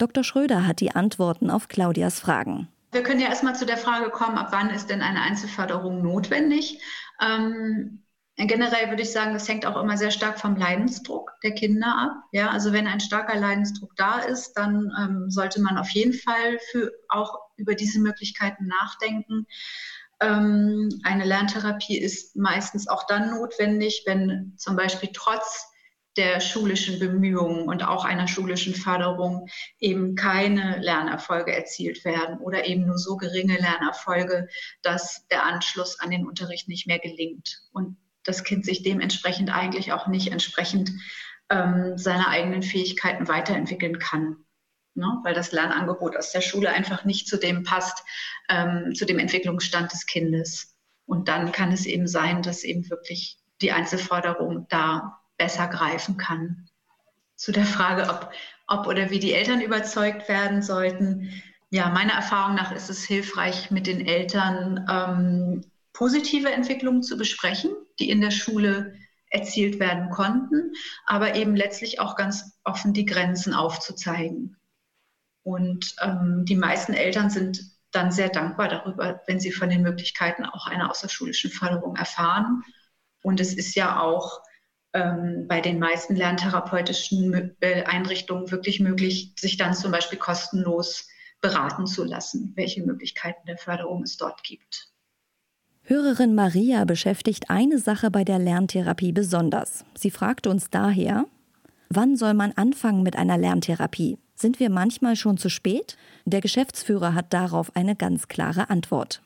Dr. 0.00 0.24
Schröder 0.24 0.66
hat 0.66 0.80
die 0.80 0.94
Antworten 0.94 1.50
auf 1.50 1.68
Claudias 1.68 2.20
Fragen. 2.20 2.68
Wir 2.90 3.02
können 3.02 3.20
ja 3.20 3.28
erstmal 3.28 3.54
zu 3.54 3.66
der 3.66 3.76
Frage 3.76 4.08
kommen, 4.08 4.38
ab 4.38 4.48
wann 4.50 4.70
ist 4.70 4.88
denn 4.88 5.02
eine 5.02 5.20
Einzelförderung 5.20 6.02
notwendig? 6.02 6.80
Ähm, 7.20 8.02
generell 8.46 8.88
würde 8.88 9.02
ich 9.02 9.12
sagen, 9.12 9.32
das 9.32 9.48
hängt 9.48 9.66
auch 9.66 9.80
immer 9.80 9.96
sehr 9.96 10.10
stark 10.10 10.38
vom 10.38 10.56
Leidensdruck 10.56 11.32
der 11.42 11.52
Kinder 11.52 11.94
ab. 11.96 12.12
Ja, 12.32 12.50
also 12.50 12.72
wenn 12.72 12.86
ein 12.86 13.00
starker 13.00 13.38
Leidensdruck 13.38 13.94
da 13.96 14.20
ist, 14.20 14.54
dann 14.54 14.90
ähm, 14.98 15.30
sollte 15.30 15.60
man 15.60 15.76
auf 15.76 15.90
jeden 15.90 16.12
Fall 16.12 16.58
für 16.70 16.92
auch 17.08 17.38
über 17.56 17.74
diese 17.74 18.00
Möglichkeiten 18.00 18.66
nachdenken. 18.66 19.46
Ähm, 20.20 20.88
eine 21.02 21.24
Lerntherapie 21.24 21.98
ist 21.98 22.36
meistens 22.36 22.88
auch 22.88 23.06
dann 23.06 23.30
notwendig, 23.30 24.04
wenn 24.06 24.54
zum 24.56 24.76
Beispiel 24.76 25.10
trotz 25.12 25.66
der 26.16 26.40
schulischen 26.40 26.98
Bemühungen 26.98 27.68
und 27.68 27.82
auch 27.82 28.04
einer 28.04 28.26
schulischen 28.26 28.74
Förderung 28.74 29.48
eben 29.78 30.16
keine 30.16 30.78
Lernerfolge 30.80 31.54
erzielt 31.54 32.04
werden 32.04 32.38
oder 32.38 32.66
eben 32.66 32.86
nur 32.86 32.98
so 32.98 33.16
geringe 33.16 33.56
Lernerfolge, 33.58 34.48
dass 34.82 35.26
der 35.28 35.44
Anschluss 35.44 35.98
an 36.00 36.10
den 36.10 36.26
Unterricht 36.26 36.68
nicht 36.68 36.86
mehr 36.86 36.98
gelingt 36.98 37.62
und 37.72 37.96
das 38.24 38.44
Kind 38.44 38.64
sich 38.64 38.82
dementsprechend 38.82 39.50
eigentlich 39.50 39.92
auch 39.92 40.06
nicht 40.06 40.32
entsprechend 40.32 40.90
ähm, 41.50 41.96
seine 41.96 42.28
eigenen 42.28 42.62
Fähigkeiten 42.62 43.28
weiterentwickeln 43.28 43.98
kann. 43.98 44.36
Ne? 44.94 45.20
Weil 45.22 45.34
das 45.34 45.52
Lernangebot 45.52 46.16
aus 46.16 46.32
der 46.32 46.40
Schule 46.40 46.70
einfach 46.70 47.04
nicht 47.04 47.28
zu 47.28 47.38
dem 47.38 47.64
passt, 47.64 48.04
ähm, 48.48 48.94
zu 48.94 49.04
dem 49.04 49.18
Entwicklungsstand 49.18 49.92
des 49.92 50.06
Kindes. 50.06 50.76
Und 51.06 51.28
dann 51.28 51.52
kann 51.52 51.72
es 51.72 51.86
eben 51.86 52.06
sein, 52.06 52.42
dass 52.42 52.64
eben 52.64 52.88
wirklich 52.90 53.38
die 53.60 53.72
Einzelförderung 53.72 54.66
da 54.68 55.20
besser 55.36 55.68
greifen 55.68 56.16
kann. 56.16 56.68
Zu 57.36 57.52
der 57.52 57.64
Frage, 57.64 58.08
ob, 58.08 58.32
ob 58.66 58.86
oder 58.86 59.10
wie 59.10 59.18
die 59.18 59.32
Eltern 59.32 59.60
überzeugt 59.60 60.28
werden 60.28 60.62
sollten. 60.62 61.42
Ja, 61.70 61.88
meiner 61.88 62.12
Erfahrung 62.12 62.56
nach 62.56 62.72
ist 62.72 62.90
es 62.90 63.04
hilfreich, 63.04 63.70
mit 63.70 63.86
den 63.86 64.06
Eltern 64.06 64.86
ähm, 64.90 65.69
positive 65.92 66.50
Entwicklungen 66.50 67.02
zu 67.02 67.16
besprechen, 67.16 67.70
die 67.98 68.10
in 68.10 68.20
der 68.20 68.30
Schule 68.30 68.94
erzielt 69.30 69.78
werden 69.78 70.10
konnten, 70.10 70.72
aber 71.06 71.36
eben 71.36 71.54
letztlich 71.54 72.00
auch 72.00 72.16
ganz 72.16 72.58
offen 72.64 72.92
die 72.92 73.04
Grenzen 73.04 73.54
aufzuzeigen. 73.54 74.56
Und 75.42 75.94
ähm, 76.02 76.44
die 76.46 76.56
meisten 76.56 76.92
Eltern 76.92 77.30
sind 77.30 77.60
dann 77.92 78.12
sehr 78.12 78.28
dankbar 78.28 78.68
darüber, 78.68 79.20
wenn 79.26 79.40
sie 79.40 79.52
von 79.52 79.68
den 79.68 79.82
Möglichkeiten 79.82 80.44
auch 80.44 80.66
einer 80.66 80.90
außerschulischen 80.90 81.50
Förderung 81.50 81.96
erfahren. 81.96 82.62
Und 83.22 83.40
es 83.40 83.54
ist 83.54 83.74
ja 83.74 84.00
auch 84.00 84.40
ähm, 84.92 85.46
bei 85.48 85.60
den 85.60 85.78
meisten 85.78 86.16
lerntherapeutischen 86.16 87.56
Einrichtungen 87.60 88.50
wirklich 88.50 88.80
möglich, 88.80 89.32
sich 89.38 89.56
dann 89.56 89.74
zum 89.74 89.92
Beispiel 89.92 90.18
kostenlos 90.18 91.08
beraten 91.40 91.86
zu 91.86 92.04
lassen, 92.04 92.52
welche 92.56 92.82
Möglichkeiten 92.82 93.46
der 93.46 93.56
Förderung 93.56 94.02
es 94.02 94.16
dort 94.16 94.42
gibt. 94.42 94.89
Hörerin 95.92 96.36
Maria 96.36 96.84
beschäftigt 96.84 97.50
eine 97.50 97.80
Sache 97.80 98.12
bei 98.12 98.22
der 98.22 98.38
Lerntherapie 98.38 99.10
besonders. 99.10 99.84
Sie 99.98 100.12
fragte 100.12 100.48
uns 100.48 100.70
daher, 100.70 101.26
wann 101.88 102.14
soll 102.14 102.32
man 102.32 102.52
anfangen 102.52 103.02
mit 103.02 103.16
einer 103.16 103.36
Lerntherapie? 103.36 104.16
Sind 104.36 104.60
wir 104.60 104.70
manchmal 104.70 105.16
schon 105.16 105.36
zu 105.36 105.48
spät? 105.48 105.96
Der 106.26 106.40
Geschäftsführer 106.40 107.16
hat 107.16 107.32
darauf 107.32 107.74
eine 107.74 107.96
ganz 107.96 108.28
klare 108.28 108.70
Antwort. 108.70 109.20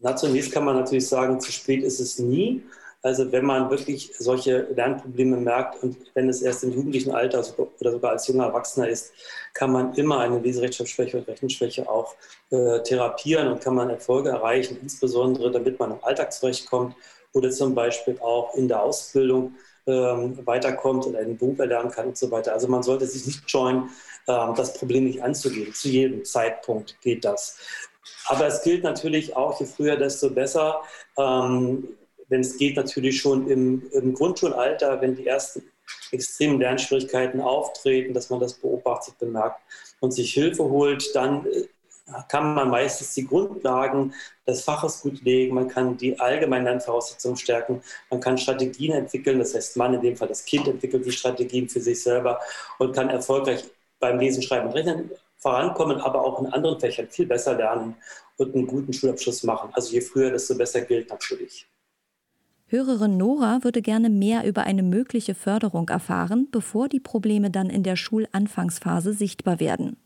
Na, 0.00 0.16
zunächst 0.16 0.50
kann 0.50 0.64
man 0.64 0.74
natürlich 0.74 1.06
sagen, 1.06 1.38
zu 1.38 1.52
spät 1.52 1.84
ist 1.84 2.00
es 2.00 2.18
nie. 2.18 2.60
Also 3.04 3.30
wenn 3.32 3.44
man 3.44 3.68
wirklich 3.68 4.12
solche 4.18 4.62
Lernprobleme 4.74 5.36
merkt 5.36 5.82
und 5.82 5.94
wenn 6.14 6.30
es 6.30 6.40
erst 6.40 6.64
im 6.64 6.72
jugendlichen 6.72 7.12
Alter 7.12 7.44
oder 7.78 7.92
sogar 7.92 8.12
als 8.12 8.26
junger 8.26 8.46
Erwachsener 8.46 8.88
ist, 8.88 9.12
kann 9.52 9.72
man 9.72 9.92
immer 9.94 10.20
eine 10.20 10.38
Leserechtschreibschwäche 10.38 11.18
und 11.18 11.28
Rechenschwäche 11.28 11.86
auch 11.86 12.14
äh, 12.50 12.80
therapieren 12.80 13.48
und 13.48 13.60
kann 13.60 13.74
man 13.74 13.90
Erfolge 13.90 14.30
erreichen, 14.30 14.78
insbesondere 14.80 15.50
damit 15.50 15.78
man 15.78 15.90
im 15.90 16.02
Alltag 16.02 16.32
zurechtkommt 16.32 16.96
oder 17.34 17.50
zum 17.50 17.74
Beispiel 17.74 18.18
auch 18.20 18.54
in 18.54 18.68
der 18.68 18.82
Ausbildung 18.82 19.54
ähm, 19.86 20.38
weiterkommt 20.46 21.04
oder 21.04 21.18
einen 21.18 21.36
Beruf 21.36 21.58
erlernen 21.58 21.90
kann 21.90 22.06
und 22.06 22.16
so 22.16 22.30
weiter. 22.30 22.54
Also 22.54 22.68
man 22.68 22.82
sollte 22.82 23.06
sich 23.06 23.26
nicht 23.26 23.50
scheuen, 23.50 23.90
ähm, 24.28 24.54
das 24.56 24.72
Problem 24.72 25.04
nicht 25.04 25.22
anzugehen. 25.22 25.74
Zu 25.74 25.90
jedem 25.90 26.24
Zeitpunkt 26.24 26.98
geht 27.02 27.26
das. 27.26 27.58
Aber 28.28 28.46
es 28.46 28.62
gilt 28.62 28.82
natürlich 28.82 29.36
auch, 29.36 29.60
je 29.60 29.66
früher, 29.66 29.96
desto 29.96 30.30
besser. 30.30 30.80
Ähm, 31.18 31.86
wenn 32.34 32.40
es 32.40 32.56
geht, 32.56 32.76
natürlich 32.76 33.20
schon 33.20 33.48
im, 33.48 33.88
im 33.92 34.12
Grundschulalter, 34.12 35.00
wenn 35.00 35.14
die 35.14 35.24
ersten 35.24 35.62
extremen 36.10 36.58
Lernschwierigkeiten 36.58 37.40
auftreten, 37.40 38.12
dass 38.12 38.28
man 38.28 38.40
das 38.40 38.54
beobachtet, 38.54 39.16
bemerkt 39.20 39.60
und 40.00 40.10
sich 40.10 40.34
Hilfe 40.34 40.64
holt, 40.64 41.14
dann 41.14 41.46
äh, 41.46 41.68
kann 42.28 42.54
man 42.54 42.70
meistens 42.70 43.14
die 43.14 43.24
Grundlagen 43.24 44.12
des 44.48 44.62
Faches 44.62 45.02
gut 45.02 45.22
legen, 45.22 45.54
man 45.54 45.68
kann 45.68 45.96
die 45.96 46.18
allgemeinen 46.18 46.64
Lernvoraussetzungen 46.64 47.36
stärken, 47.36 47.82
man 48.10 48.18
kann 48.18 48.36
Strategien 48.36 48.94
entwickeln, 48.94 49.38
das 49.38 49.54
heißt 49.54 49.76
man, 49.76 49.94
in 49.94 50.00
dem 50.00 50.16
Fall 50.16 50.28
das 50.28 50.44
Kind, 50.44 50.66
entwickelt 50.66 51.06
die 51.06 51.12
Strategien 51.12 51.68
für 51.68 51.80
sich 51.80 52.02
selber 52.02 52.40
und 52.80 52.96
kann 52.96 53.10
erfolgreich 53.10 53.62
beim 54.00 54.18
Lesen, 54.18 54.42
Schreiben 54.42 54.66
und 54.66 54.74
Rechnen 54.74 55.10
vorankommen, 55.36 56.00
aber 56.00 56.24
auch 56.24 56.40
in 56.40 56.46
anderen 56.52 56.80
Fächern 56.80 57.06
viel 57.08 57.26
besser 57.26 57.54
lernen 57.54 57.94
und 58.38 58.56
einen 58.56 58.66
guten 58.66 58.92
Schulabschluss 58.92 59.44
machen. 59.44 59.70
Also 59.72 59.92
je 59.92 60.00
früher, 60.00 60.32
desto 60.32 60.56
besser 60.56 60.80
gilt 60.80 61.08
natürlich. 61.08 61.68
Hörerin 62.74 63.16
Nora 63.16 63.62
würde 63.62 63.82
gerne 63.82 64.10
mehr 64.10 64.44
über 64.44 64.64
eine 64.64 64.82
mögliche 64.82 65.36
Förderung 65.36 65.88
erfahren, 65.90 66.48
bevor 66.50 66.88
die 66.88 66.98
Probleme 66.98 67.48
dann 67.48 67.70
in 67.70 67.84
der 67.84 67.94
Schulanfangsphase 67.94 69.12
sichtbar 69.12 69.60
werden. 69.60 69.96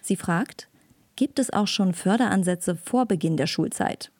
Sie 0.00 0.16
fragt, 0.16 0.70
gibt 1.16 1.38
es 1.38 1.52
auch 1.52 1.66
schon 1.66 1.92
Förderansätze 1.92 2.74
vor 2.74 3.04
Beginn 3.04 3.36
der 3.36 3.46
Schulzeit? 3.46 4.10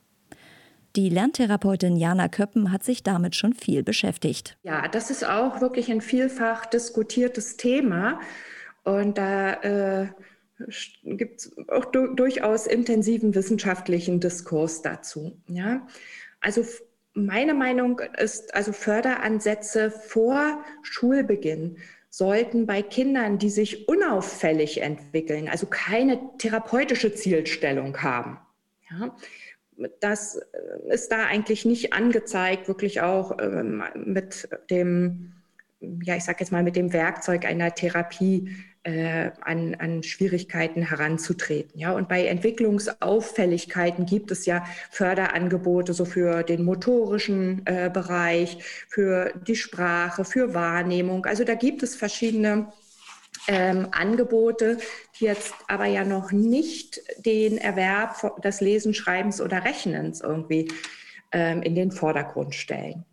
Die 0.95 1.09
Lerntherapeutin 1.09 1.97
Jana 1.97 2.27
Köppen 2.27 2.71
hat 2.71 2.83
sich 2.83 3.01
damit 3.01 3.35
schon 3.35 3.53
viel 3.53 3.81
beschäftigt. 3.81 4.59
Ja, 4.61 4.87
das 4.87 5.09
ist 5.09 5.27
auch 5.27 5.59
wirklich 5.59 5.89
ein 5.89 6.01
vielfach 6.01 6.67
diskutiertes 6.67 7.57
Thema. 7.57 8.19
Und 8.83 9.17
da 9.17 9.53
äh, 9.53 10.07
gibt 11.03 11.39
es 11.39 11.57
auch 11.67 11.85
du 11.85 12.13
durchaus 12.13 12.67
intensiven 12.67 13.33
wissenschaftlichen 13.33 14.19
Diskurs 14.19 14.83
dazu. 14.83 15.35
Ja? 15.47 15.87
Also 16.41 16.63
meine 17.17 17.55
Meinung 17.55 17.99
ist, 18.17 18.53
also 18.53 18.71
Förderansätze 18.71 19.89
vor 19.89 20.63
Schulbeginn 20.83 21.77
sollten 22.09 22.67
bei 22.67 22.81
Kindern, 22.83 23.39
die 23.39 23.49
sich 23.49 23.89
unauffällig 23.89 24.81
entwickeln, 24.81 25.49
also 25.49 25.65
keine 25.65 26.19
therapeutische 26.37 27.13
Zielstellung 27.13 27.97
haben. 28.03 28.39
Ja, 28.89 29.15
das 29.99 30.39
ist 30.89 31.11
da 31.11 31.25
eigentlich 31.25 31.65
nicht 31.65 31.93
angezeigt, 31.93 32.67
wirklich 32.67 33.01
auch 33.01 33.37
ähm, 33.41 33.83
mit 33.95 34.47
dem, 34.69 35.33
ja, 35.79 36.15
ich 36.15 36.23
sage 36.23 36.37
jetzt 36.39 36.51
mal, 36.51 36.63
mit 36.63 36.75
dem 36.75 36.93
Werkzeug 36.93 37.45
einer 37.45 37.73
Therapie 37.73 38.55
äh, 38.87 39.31
an, 39.41 39.75
an 39.75 40.01
Schwierigkeiten 40.01 40.81
heranzutreten. 40.81 41.77
Ja? 41.77 41.91
Und 41.91 42.07
bei 42.07 42.25
Entwicklungsauffälligkeiten 42.25 44.05
gibt 44.05 44.31
es 44.31 44.45
ja 44.45 44.65
Förderangebote 44.91 45.93
so 45.93 46.05
für 46.05 46.43
den 46.43 46.63
motorischen 46.63 47.63
äh, 47.65 47.89
Bereich, 47.93 48.59
für 48.87 49.33
die 49.45 49.57
Sprache, 49.57 50.23
für 50.23 50.53
Wahrnehmung. 50.53 51.25
Also 51.25 51.43
da 51.43 51.55
gibt 51.55 51.83
es 51.83 51.97
verschiedene 51.97 52.71
ähm, 53.49 53.89
Angebote, 53.91 54.77
die 55.19 55.25
jetzt 55.25 55.53
aber 55.67 55.85
ja 55.87 56.05
noch 56.05 56.31
nicht 56.31 57.01
den 57.17 57.57
Erwerb 57.57 58.41
des 58.41 58.61
Lesen, 58.61 58.93
Schreibens 58.93 59.41
oder 59.41 59.65
Rechnens 59.65 60.21
irgendwie 60.21 60.71
ähm, 61.33 61.61
in 61.61 61.75
den 61.75 61.91
Vordergrund 61.91 62.55
stellen. 62.55 63.03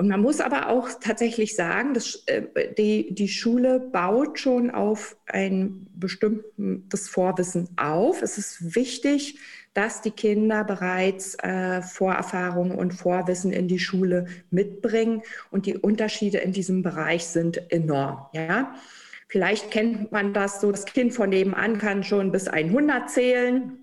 Und 0.00 0.08
man 0.08 0.22
muss 0.22 0.40
aber 0.40 0.70
auch 0.70 0.88
tatsächlich 0.98 1.54
sagen, 1.54 1.92
dass 1.92 2.22
äh, 2.24 2.72
die, 2.78 3.14
die 3.14 3.28
Schule 3.28 3.80
baut 3.80 4.38
schon 4.38 4.70
auf 4.70 5.14
ein 5.26 5.88
bestimmtes 5.94 7.06
Vorwissen 7.06 7.68
auf. 7.76 8.22
Es 8.22 8.38
ist 8.38 8.74
wichtig, 8.74 9.38
dass 9.74 10.00
die 10.00 10.10
Kinder 10.10 10.64
bereits 10.64 11.34
äh, 11.42 11.82
Vorerfahrungen 11.82 12.78
und 12.78 12.94
Vorwissen 12.94 13.52
in 13.52 13.68
die 13.68 13.78
Schule 13.78 14.24
mitbringen. 14.50 15.20
Und 15.50 15.66
die 15.66 15.76
Unterschiede 15.76 16.38
in 16.38 16.52
diesem 16.52 16.82
Bereich 16.82 17.26
sind 17.26 17.70
enorm. 17.70 18.24
Ja? 18.32 18.74
Vielleicht 19.28 19.70
kennt 19.70 20.12
man 20.12 20.32
das 20.32 20.62
so, 20.62 20.72
das 20.72 20.86
Kind 20.86 21.12
von 21.12 21.28
nebenan 21.28 21.76
kann 21.76 22.04
schon 22.04 22.32
bis 22.32 22.48
100 22.48 23.10
zählen 23.10 23.79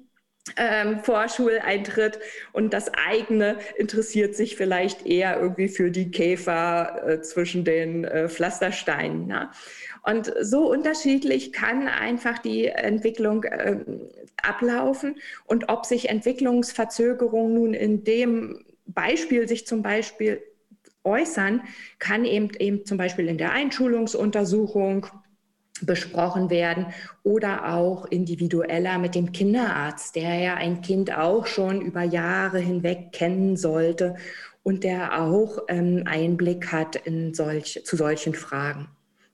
ähm, 0.55 0.99
Vorschuleintritt 0.99 2.19
und 2.53 2.73
das 2.73 2.91
eigene 2.93 3.57
interessiert 3.77 4.35
sich 4.35 4.55
vielleicht 4.55 5.05
eher 5.05 5.39
irgendwie 5.39 5.67
für 5.67 5.91
die 5.91 6.11
Käfer 6.11 7.07
äh, 7.07 7.21
zwischen 7.21 7.65
den 7.65 8.05
äh, 8.05 8.29
Pflastersteinen. 8.29 9.27
Ne? 9.27 9.49
Und 10.03 10.33
so 10.41 10.71
unterschiedlich 10.71 11.51
kann 11.51 11.87
einfach 11.87 12.39
die 12.39 12.67
Entwicklung 12.67 13.43
äh, 13.43 13.83
ablaufen 14.41 15.17
und 15.45 15.69
ob 15.69 15.85
sich 15.85 16.09
Entwicklungsverzögerungen 16.09 17.53
nun 17.53 17.73
in 17.73 18.03
dem 18.03 18.63
Beispiel 18.85 19.47
sich 19.47 19.67
zum 19.67 19.81
Beispiel 19.81 20.41
äußern, 21.03 21.61
kann 21.99 22.25
eben, 22.25 22.51
eben 22.59 22.85
zum 22.85 22.97
Beispiel 22.97 23.27
in 23.27 23.37
der 23.37 23.51
Einschulungsuntersuchung 23.51 25.07
besprochen 25.85 26.49
werden 26.49 26.87
oder 27.23 27.73
auch 27.73 28.05
individueller 28.05 28.97
mit 28.97 29.15
dem 29.15 29.31
Kinderarzt, 29.31 30.15
der 30.15 30.35
ja 30.35 30.53
ein 30.55 30.81
Kind 30.81 31.15
auch 31.15 31.45
schon 31.45 31.81
über 31.81 32.03
Jahre 32.03 32.59
hinweg 32.59 33.11
kennen 33.11 33.57
sollte 33.57 34.15
und 34.63 34.83
der 34.83 35.21
auch 35.21 35.59
ähm, 35.67 36.03
Einblick 36.05 36.71
hat 36.71 36.95
in 36.95 37.33
solch, 37.33 37.81
zu 37.85 37.95
solchen 37.95 38.33
Fragen. 38.33 38.89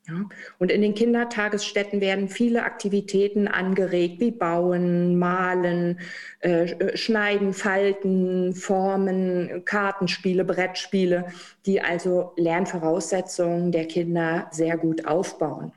Ja. 0.08 0.26
Und 0.60 0.70
in 0.70 0.82
den 0.82 0.96
Kindertagesstätten 0.96 2.02
werden 2.02 2.28
viele 2.28 2.64
Aktivitäten 2.64 3.48
angeregt, 3.48 4.20
wie 4.20 4.32
Bauen, 4.32 5.18
Malen, 5.18 6.00
äh, 6.42 6.98
Schneiden, 6.98 7.54
Falten, 7.54 8.54
Formen, 8.54 9.64
Kartenspiele, 9.64 10.44
Brettspiele, 10.44 11.28
die 11.66 11.82
also 11.82 12.34
Lernvoraussetzungen 12.36 13.72
der 13.72 13.86
Kinder 13.86 14.50
sehr 14.52 14.78
gut 14.78 15.08
aufbauen. 15.08 15.72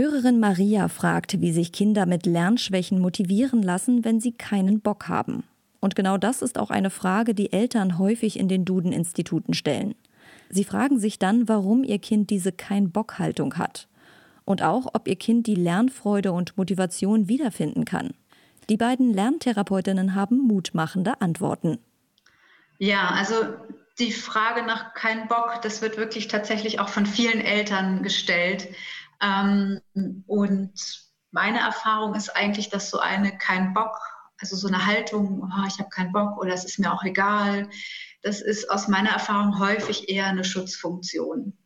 Hörerin 0.00 0.40
Maria 0.40 0.88
fragt, 0.88 1.42
wie 1.42 1.52
sich 1.52 1.72
Kinder 1.72 2.06
mit 2.06 2.24
Lernschwächen 2.24 3.00
motivieren 3.00 3.62
lassen, 3.62 4.02
wenn 4.02 4.18
sie 4.18 4.32
keinen 4.32 4.80
Bock 4.80 5.08
haben. 5.08 5.44
Und 5.78 5.94
genau 5.94 6.16
das 6.16 6.40
ist 6.40 6.58
auch 6.58 6.70
eine 6.70 6.88
Frage, 6.88 7.34
die 7.34 7.52
Eltern 7.52 7.98
häufig 7.98 8.38
in 8.38 8.48
den 8.48 8.64
Duden-Instituten 8.64 9.52
stellen. 9.52 9.94
Sie 10.48 10.64
fragen 10.64 10.98
sich 10.98 11.18
dann, 11.18 11.50
warum 11.50 11.84
ihr 11.84 11.98
Kind 11.98 12.30
diese 12.30 12.50
Kein-Bock-Haltung 12.50 13.58
hat. 13.58 13.88
Und 14.46 14.62
auch, 14.62 14.86
ob 14.94 15.06
ihr 15.06 15.16
Kind 15.16 15.46
die 15.46 15.54
Lernfreude 15.54 16.32
und 16.32 16.56
Motivation 16.56 17.28
wiederfinden 17.28 17.84
kann. 17.84 18.14
Die 18.70 18.78
beiden 18.78 19.12
Lerntherapeutinnen 19.12 20.14
haben 20.14 20.38
mutmachende 20.38 21.20
Antworten. 21.20 21.76
Ja, 22.78 23.10
also 23.10 23.34
die 23.98 24.12
Frage 24.12 24.62
nach 24.62 24.94
kein 24.94 25.28
Bock, 25.28 25.60
das 25.62 25.82
wird 25.82 25.98
wirklich 25.98 26.26
tatsächlich 26.28 26.80
auch 26.80 26.88
von 26.88 27.04
vielen 27.04 27.42
Eltern 27.42 28.02
gestellt. 28.02 28.68
Ähm, 29.22 29.80
und 30.26 30.72
meine 31.30 31.60
Erfahrung 31.60 32.14
ist 32.14 32.34
eigentlich, 32.36 32.70
dass 32.70 32.90
so 32.90 32.98
eine 32.98 33.36
kein 33.38 33.74
Bock, 33.74 33.96
also 34.38 34.56
so 34.56 34.68
eine 34.68 34.86
Haltung, 34.86 35.42
oh, 35.42 35.66
ich 35.66 35.78
habe 35.78 35.90
keinen 35.90 36.12
Bock 36.12 36.38
oder 36.38 36.52
es 36.54 36.64
ist 36.64 36.78
mir 36.78 36.92
auch 36.92 37.04
egal, 37.04 37.68
das 38.22 38.40
ist 38.40 38.70
aus 38.70 38.88
meiner 38.88 39.10
Erfahrung 39.10 39.58
häufig 39.58 40.08
eher 40.08 40.26
eine 40.26 40.44
Schutzfunktion. 40.44 41.56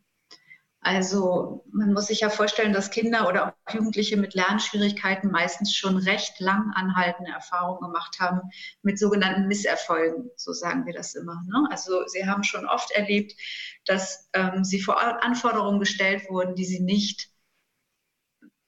Also 0.84 1.64
man 1.72 1.94
muss 1.94 2.08
sich 2.08 2.20
ja 2.20 2.28
vorstellen, 2.28 2.74
dass 2.74 2.90
Kinder 2.90 3.26
oder 3.26 3.46
auch 3.46 3.74
Jugendliche 3.74 4.18
mit 4.18 4.34
Lernschwierigkeiten 4.34 5.30
meistens 5.30 5.74
schon 5.74 5.96
recht 5.96 6.38
lang 6.40 6.72
anhaltende 6.74 7.30
Erfahrungen 7.30 7.80
gemacht 7.80 8.20
haben 8.20 8.42
mit 8.82 8.98
sogenannten 8.98 9.48
Misserfolgen, 9.48 10.28
so 10.36 10.52
sagen 10.52 10.84
wir 10.84 10.92
das 10.92 11.14
immer. 11.14 11.42
Ne? 11.46 11.66
Also 11.70 12.06
sie 12.06 12.26
haben 12.26 12.44
schon 12.44 12.66
oft 12.66 12.90
erlebt, 12.90 13.32
dass 13.86 14.28
ähm, 14.34 14.62
sie 14.62 14.78
vor 14.78 15.00
Anforderungen 15.00 15.80
gestellt 15.80 16.28
wurden, 16.28 16.54
die 16.54 16.66
sie 16.66 16.80
nicht 16.80 17.30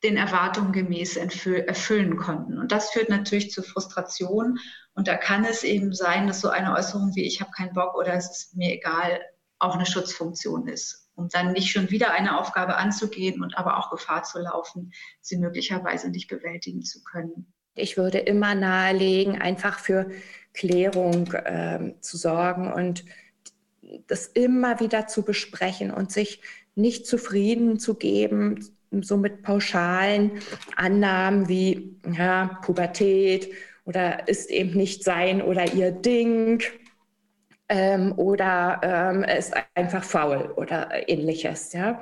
den 0.02 0.16
Erwartungen 0.16 0.72
gemäß 0.72 1.16
erfüllen 1.16 2.16
konnten. 2.16 2.58
Und 2.58 2.70
das 2.72 2.90
führt 2.90 3.08
natürlich 3.08 3.50
zu 3.50 3.62
Frustration. 3.62 4.58
Und 4.94 5.08
da 5.08 5.16
kann 5.16 5.44
es 5.44 5.64
eben 5.64 5.92
sein, 5.92 6.26
dass 6.26 6.40
so 6.40 6.48
eine 6.48 6.74
Äußerung 6.74 7.12
wie 7.14 7.24
ich 7.24 7.40
habe 7.40 7.50
keinen 7.50 7.72
Bock 7.72 7.94
oder 7.94 8.14
es 8.14 8.30
ist 8.30 8.56
mir 8.56 8.72
egal 8.72 9.20
auch 9.58 9.74
eine 9.74 9.86
Schutzfunktion 9.86 10.68
ist, 10.68 11.08
um 11.14 11.28
dann 11.30 11.52
nicht 11.52 11.70
schon 11.70 11.90
wieder 11.90 12.12
eine 12.12 12.38
Aufgabe 12.38 12.76
anzugehen 12.76 13.42
und 13.42 13.56
aber 13.56 13.78
auch 13.78 13.90
Gefahr 13.90 14.22
zu 14.22 14.38
laufen, 14.38 14.92
sie 15.20 15.38
möglicherweise 15.38 16.10
nicht 16.10 16.28
bewältigen 16.28 16.82
zu 16.82 17.02
können. 17.02 17.52
Ich 17.74 17.96
würde 17.96 18.18
immer 18.18 18.54
nahelegen, 18.54 19.40
einfach 19.40 19.78
für 19.78 20.10
Klärung 20.52 21.32
äh, 21.32 21.94
zu 22.00 22.16
sorgen 22.16 22.72
und 22.72 23.04
das 24.06 24.26
immer 24.26 24.80
wieder 24.80 25.06
zu 25.06 25.22
besprechen 25.22 25.90
und 25.90 26.10
sich 26.10 26.42
nicht 26.74 27.06
zufrieden 27.06 27.78
zu 27.78 27.94
geben, 27.94 28.75
so 29.00 29.16
mit 29.16 29.42
pauschalen 29.42 30.32
Annahmen 30.76 31.48
wie 31.48 31.96
ja, 32.16 32.58
Pubertät 32.62 33.52
oder 33.84 34.28
ist 34.28 34.50
eben 34.50 34.76
nicht 34.76 35.04
sein 35.04 35.42
oder 35.42 35.72
ihr 35.72 35.90
Ding 35.90 36.62
ähm, 37.68 38.12
oder 38.16 38.80
ähm, 38.82 39.24
ist 39.24 39.54
einfach 39.74 40.04
faul 40.04 40.52
oder 40.56 41.08
ähnliches. 41.08 41.72
Ja. 41.72 42.00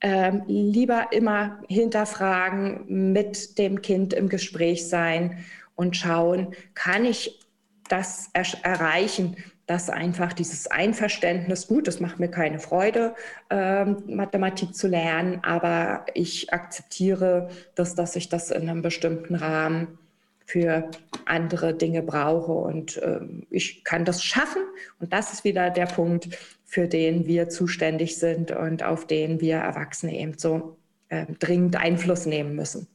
Ähm, 0.00 0.42
lieber 0.46 1.08
immer 1.12 1.62
hinterfragen, 1.68 3.12
mit 3.12 3.58
dem 3.58 3.80
Kind 3.80 4.12
im 4.12 4.28
Gespräch 4.28 4.88
sein 4.88 5.44
und 5.76 5.96
schauen, 5.96 6.54
kann 6.74 7.04
ich 7.04 7.40
das 7.88 8.30
er 8.32 8.44
erreichen, 8.62 9.36
dass 9.66 9.88
einfach 9.88 10.32
dieses 10.32 10.66
Einverständnis, 10.66 11.66
gut, 11.66 11.88
es 11.88 12.00
macht 12.00 12.20
mir 12.20 12.28
keine 12.28 12.58
Freude, 12.58 13.14
ähm, 13.50 14.02
Mathematik 14.06 14.74
zu 14.74 14.88
lernen, 14.88 15.40
aber 15.42 16.04
ich 16.14 16.52
akzeptiere, 16.52 17.48
dass, 17.74 17.94
dass 17.94 18.16
ich 18.16 18.28
das 18.28 18.50
in 18.50 18.68
einem 18.68 18.82
bestimmten 18.82 19.34
Rahmen 19.34 19.98
für 20.46 20.90
andere 21.24 21.74
Dinge 21.74 22.02
brauche 22.02 22.52
und 22.52 22.98
äh, 22.98 23.20
ich 23.50 23.82
kann 23.84 24.04
das 24.04 24.22
schaffen. 24.22 24.62
Und 25.00 25.12
das 25.12 25.32
ist 25.32 25.44
wieder 25.44 25.70
der 25.70 25.86
Punkt, 25.86 26.28
für 26.64 26.86
den 26.86 27.26
wir 27.26 27.48
zuständig 27.48 28.18
sind 28.18 28.50
und 28.50 28.82
auf 28.82 29.06
den 29.06 29.40
wir 29.40 29.56
Erwachsene 29.56 30.14
eben 30.18 30.36
so 30.36 30.76
äh, 31.08 31.26
dringend 31.38 31.76
Einfluss 31.76 32.26
nehmen 32.26 32.54
müssen. 32.54 32.86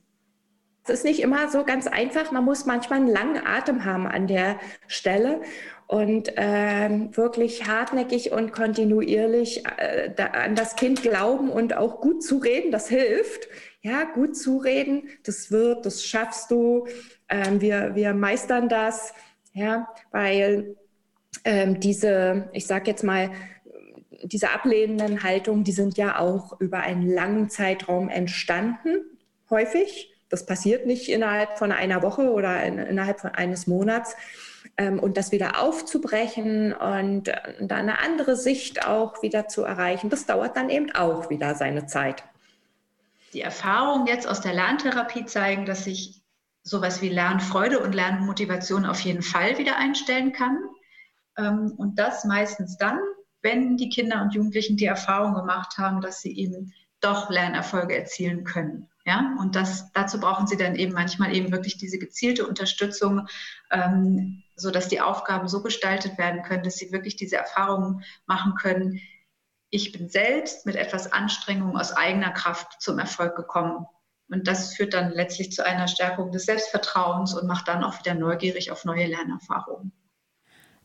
Es 0.84 1.00
ist 1.00 1.06
nicht 1.06 1.22
immer 1.22 1.50
so 1.50 1.64
ganz 1.64 1.88
einfach. 1.88 2.32
Man 2.32 2.46
muss 2.46 2.66
manchmal 2.66 3.00
einen 3.00 3.10
langen 3.10 3.46
Atem 3.46 3.86
haben 3.86 4.08
an 4.08 4.28
der 4.28 4.60
Stelle 4.88 5.42
und 5.90 6.34
ähm, 6.36 7.18
wirklich 7.18 7.66
hartnäckig 7.68 8.32
und 8.32 8.52
kontinuierlich 8.52 9.66
äh, 9.78 10.14
da, 10.16 10.26
an 10.28 10.54
das 10.54 10.76
Kind 10.76 11.02
glauben 11.02 11.50
und 11.50 11.76
auch 11.76 12.00
gut 12.00 12.24
zureden, 12.24 12.72
das 12.72 12.88
hilft. 12.90 13.48
Ja, 13.82 14.04
gut 14.04 14.38
zureden, 14.38 15.10
das 15.24 15.50
wird, 15.50 15.88
das 15.88 16.06
schaffst 16.06 16.52
du, 16.52 16.86
ähm, 17.28 17.60
wir, 17.60 17.96
wir 17.96 18.14
meistern 18.14 18.70
das, 18.70 19.16
ja, 19.54 19.88
weil 20.12 20.76
ähm, 21.44 21.80
diese, 21.80 22.50
ich 22.54 22.68
sage 22.68 22.92
jetzt 22.92 23.04
mal, 23.04 23.32
diese 24.22 24.52
ablehnenden 24.52 25.24
Haltungen, 25.24 25.64
die 25.64 25.72
sind 25.72 25.98
ja 25.98 26.20
auch 26.20 26.62
über 26.62 26.82
einen 26.82 27.10
langen 27.10 27.50
Zeitraum 27.50 28.10
entstanden, 28.10 29.06
häufig. 29.50 30.14
Das 30.30 30.46
passiert 30.46 30.86
nicht 30.86 31.10
innerhalb 31.10 31.58
von 31.58 31.72
einer 31.72 32.04
Woche 32.04 32.32
oder 32.32 32.62
in, 32.64 32.78
innerhalb 32.78 33.22
von 33.22 33.32
eines 33.32 33.66
Monats, 33.66 34.16
und 34.78 35.18
das 35.18 35.32
wieder 35.32 35.62
aufzubrechen 35.62 36.74
und 36.74 37.28
äh, 37.28 37.54
dann 37.60 37.90
eine 37.90 38.00
andere 38.00 38.36
Sicht 38.36 38.86
auch 38.86 39.22
wieder 39.22 39.48
zu 39.48 39.64
erreichen, 39.64 40.10
das 40.10 40.26
dauert 40.26 40.56
dann 40.58 40.70
eben 40.70 40.92
auch 40.92 41.30
wieder 41.30 41.56
seine 41.56 41.86
Zeit. 41.86 42.24
Die 43.34 43.42
Erfahrungen 43.42 44.08
jetzt 44.08 44.28
aus 44.28 44.42
der 44.42 44.54
Lerntherapie 44.54 45.26
zeigen, 45.26 45.66
dass 45.66 45.84
sich 45.84 46.22
sowas 46.64 47.02
wie 47.02 47.10
Lernfreude 47.10 47.80
und 47.80 47.94
Lernmotivation 47.94 48.86
auf 48.86 49.00
jeden 49.02 49.22
Fall 49.22 49.58
wieder 49.58 49.78
einstellen 49.78 50.32
kann. 50.34 50.58
Ähm, 51.38 51.74
und 51.78 52.00
das 52.00 52.26
meistens 52.26 52.78
dann, 52.78 53.00
wenn 53.42 53.78
die 53.78 53.90
Kinder 53.90 54.22
und 54.22 54.34
Jugendlichen 54.34 54.78
die 54.78 54.86
Erfahrung 54.86 55.34
gemacht 55.34 55.78
haben, 55.78 56.02
dass 56.02 56.22
sie 56.22 56.36
eben 56.36 56.74
doch 57.02 57.30
Lernerfolge 57.30 57.96
erzielen 57.96 58.44
können. 58.44 58.90
Ja, 59.10 59.36
und 59.40 59.56
das, 59.56 59.92
dazu 59.94 60.20
brauchen 60.20 60.46
sie 60.46 60.56
dann 60.56 60.76
eben 60.76 60.94
manchmal 60.94 61.36
eben 61.36 61.52
wirklich 61.52 61.80
diese 61.80 61.98
gezielte 61.98 62.46
Unterstützung, 62.46 63.28
ähm, 63.72 64.44
so 64.56 64.70
dass 64.70 64.88
die 64.88 65.02
Aufgaben 65.02 65.48
so 65.48 65.64
gestaltet 65.64 66.20
werden 66.20 66.44
können, 66.44 66.62
dass 66.62 66.76
sie 66.76 66.92
wirklich 66.92 67.16
diese 67.16 67.38
Erfahrungen 67.38 68.04
machen 68.28 68.54
können. 68.54 69.02
Ich 69.72 69.92
bin 69.94 70.10
selbst 70.10 70.68
mit 70.68 70.76
etwas 70.76 71.12
Anstrengung 71.12 71.76
aus 71.76 71.92
eigener 71.92 72.30
Kraft 72.30 72.84
zum 72.84 73.00
Erfolg 73.00 73.36
gekommen. 73.36 73.88
Und 74.30 74.48
das 74.48 74.76
führt 74.76 74.94
dann 74.94 75.12
letztlich 75.12 75.52
zu 75.54 75.66
einer 75.66 75.88
Stärkung 75.88 76.32
des 76.32 76.46
Selbstvertrauens 76.46 77.34
und 77.34 77.48
macht 77.48 77.68
dann 77.68 77.84
auch 77.84 77.98
wieder 77.98 78.14
neugierig 78.14 78.70
auf 78.70 78.86
neue 78.86 79.08
Lernerfahrungen. 79.08 79.92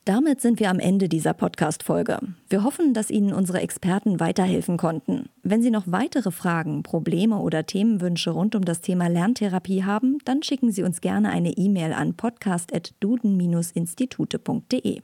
Damit 0.07 0.43
sind 0.43 0.61
wir 0.61 0.69
am 0.69 0.81
Ende 0.81 1.09
dieser 1.09 1.33
Podcast-Folge. 1.33 2.19
Wir 2.51 2.63
hoffen, 2.63 2.93
dass 2.93 3.09
Ihnen 3.09 3.33
unsere 3.33 3.63
Experten 3.63 4.21
weiterhelfen 4.21 4.77
konnten. 4.77 5.31
Wenn 5.43 5.63
Sie 5.63 5.71
noch 5.71 5.85
weitere 5.87 6.31
Fragen, 6.31 6.83
Probleme 6.83 7.39
oder 7.39 7.65
Themenwünsche 7.65 8.33
rund 8.33 8.55
um 8.55 8.67
das 8.67 8.83
Thema 8.83 9.09
Lerntherapie 9.09 9.85
haben, 9.85 10.19
dann 10.27 10.43
schicken 10.43 10.73
Sie 10.73 10.83
uns 10.83 11.01
gerne 11.01 11.31
eine 11.31 11.53
E-Mail 11.53 11.95
an 11.95 12.19
podcast.duden-institute.de. 12.19 15.01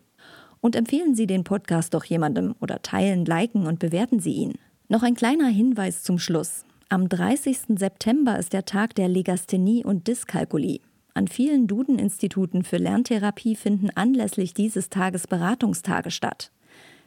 Und 0.60 0.76
empfehlen 0.76 1.14
Sie 1.14 1.26
den 1.26 1.44
Podcast 1.44 1.94
doch 1.94 2.04
jemandem 2.04 2.54
oder 2.60 2.82
teilen, 2.82 3.24
liken 3.24 3.66
und 3.66 3.78
bewerten 3.78 4.20
Sie 4.20 4.32
ihn. 4.32 4.56
Noch 4.88 5.02
ein 5.02 5.14
kleiner 5.14 5.48
Hinweis 5.48 6.02
zum 6.02 6.18
Schluss. 6.18 6.66
Am 6.90 7.08
30. 7.08 7.78
September 7.78 8.38
ist 8.38 8.52
der 8.52 8.66
Tag 8.66 8.94
der 8.96 9.08
Legasthenie 9.08 9.82
und 9.82 10.08
Dyskalkulie. 10.08 10.80
An 11.14 11.28
vielen 11.28 11.66
Duden-Instituten 11.66 12.62
für 12.62 12.76
Lerntherapie 12.76 13.56
finden 13.56 13.88
anlässlich 13.94 14.52
dieses 14.54 14.90
Tages 14.90 15.26
Beratungstage 15.26 16.10
statt. 16.10 16.50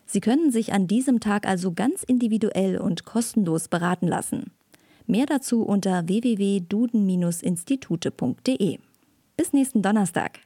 Sie 0.06 0.20
können 0.20 0.52
sich 0.52 0.74
an 0.74 0.88
diesem 0.88 1.20
Tag 1.20 1.48
also 1.48 1.72
ganz 1.72 2.02
individuell 2.04 2.78
und 2.78 3.06
kostenlos 3.06 3.70
beraten 3.70 4.08
lassen. 4.08 4.52
Mehr 5.08 5.26
dazu 5.26 5.64
unter 5.64 6.08
www.duden-institute.de. 6.08 8.78
Bis 9.36 9.54
nächsten 9.54 9.82
Donnerstag. 9.82 10.42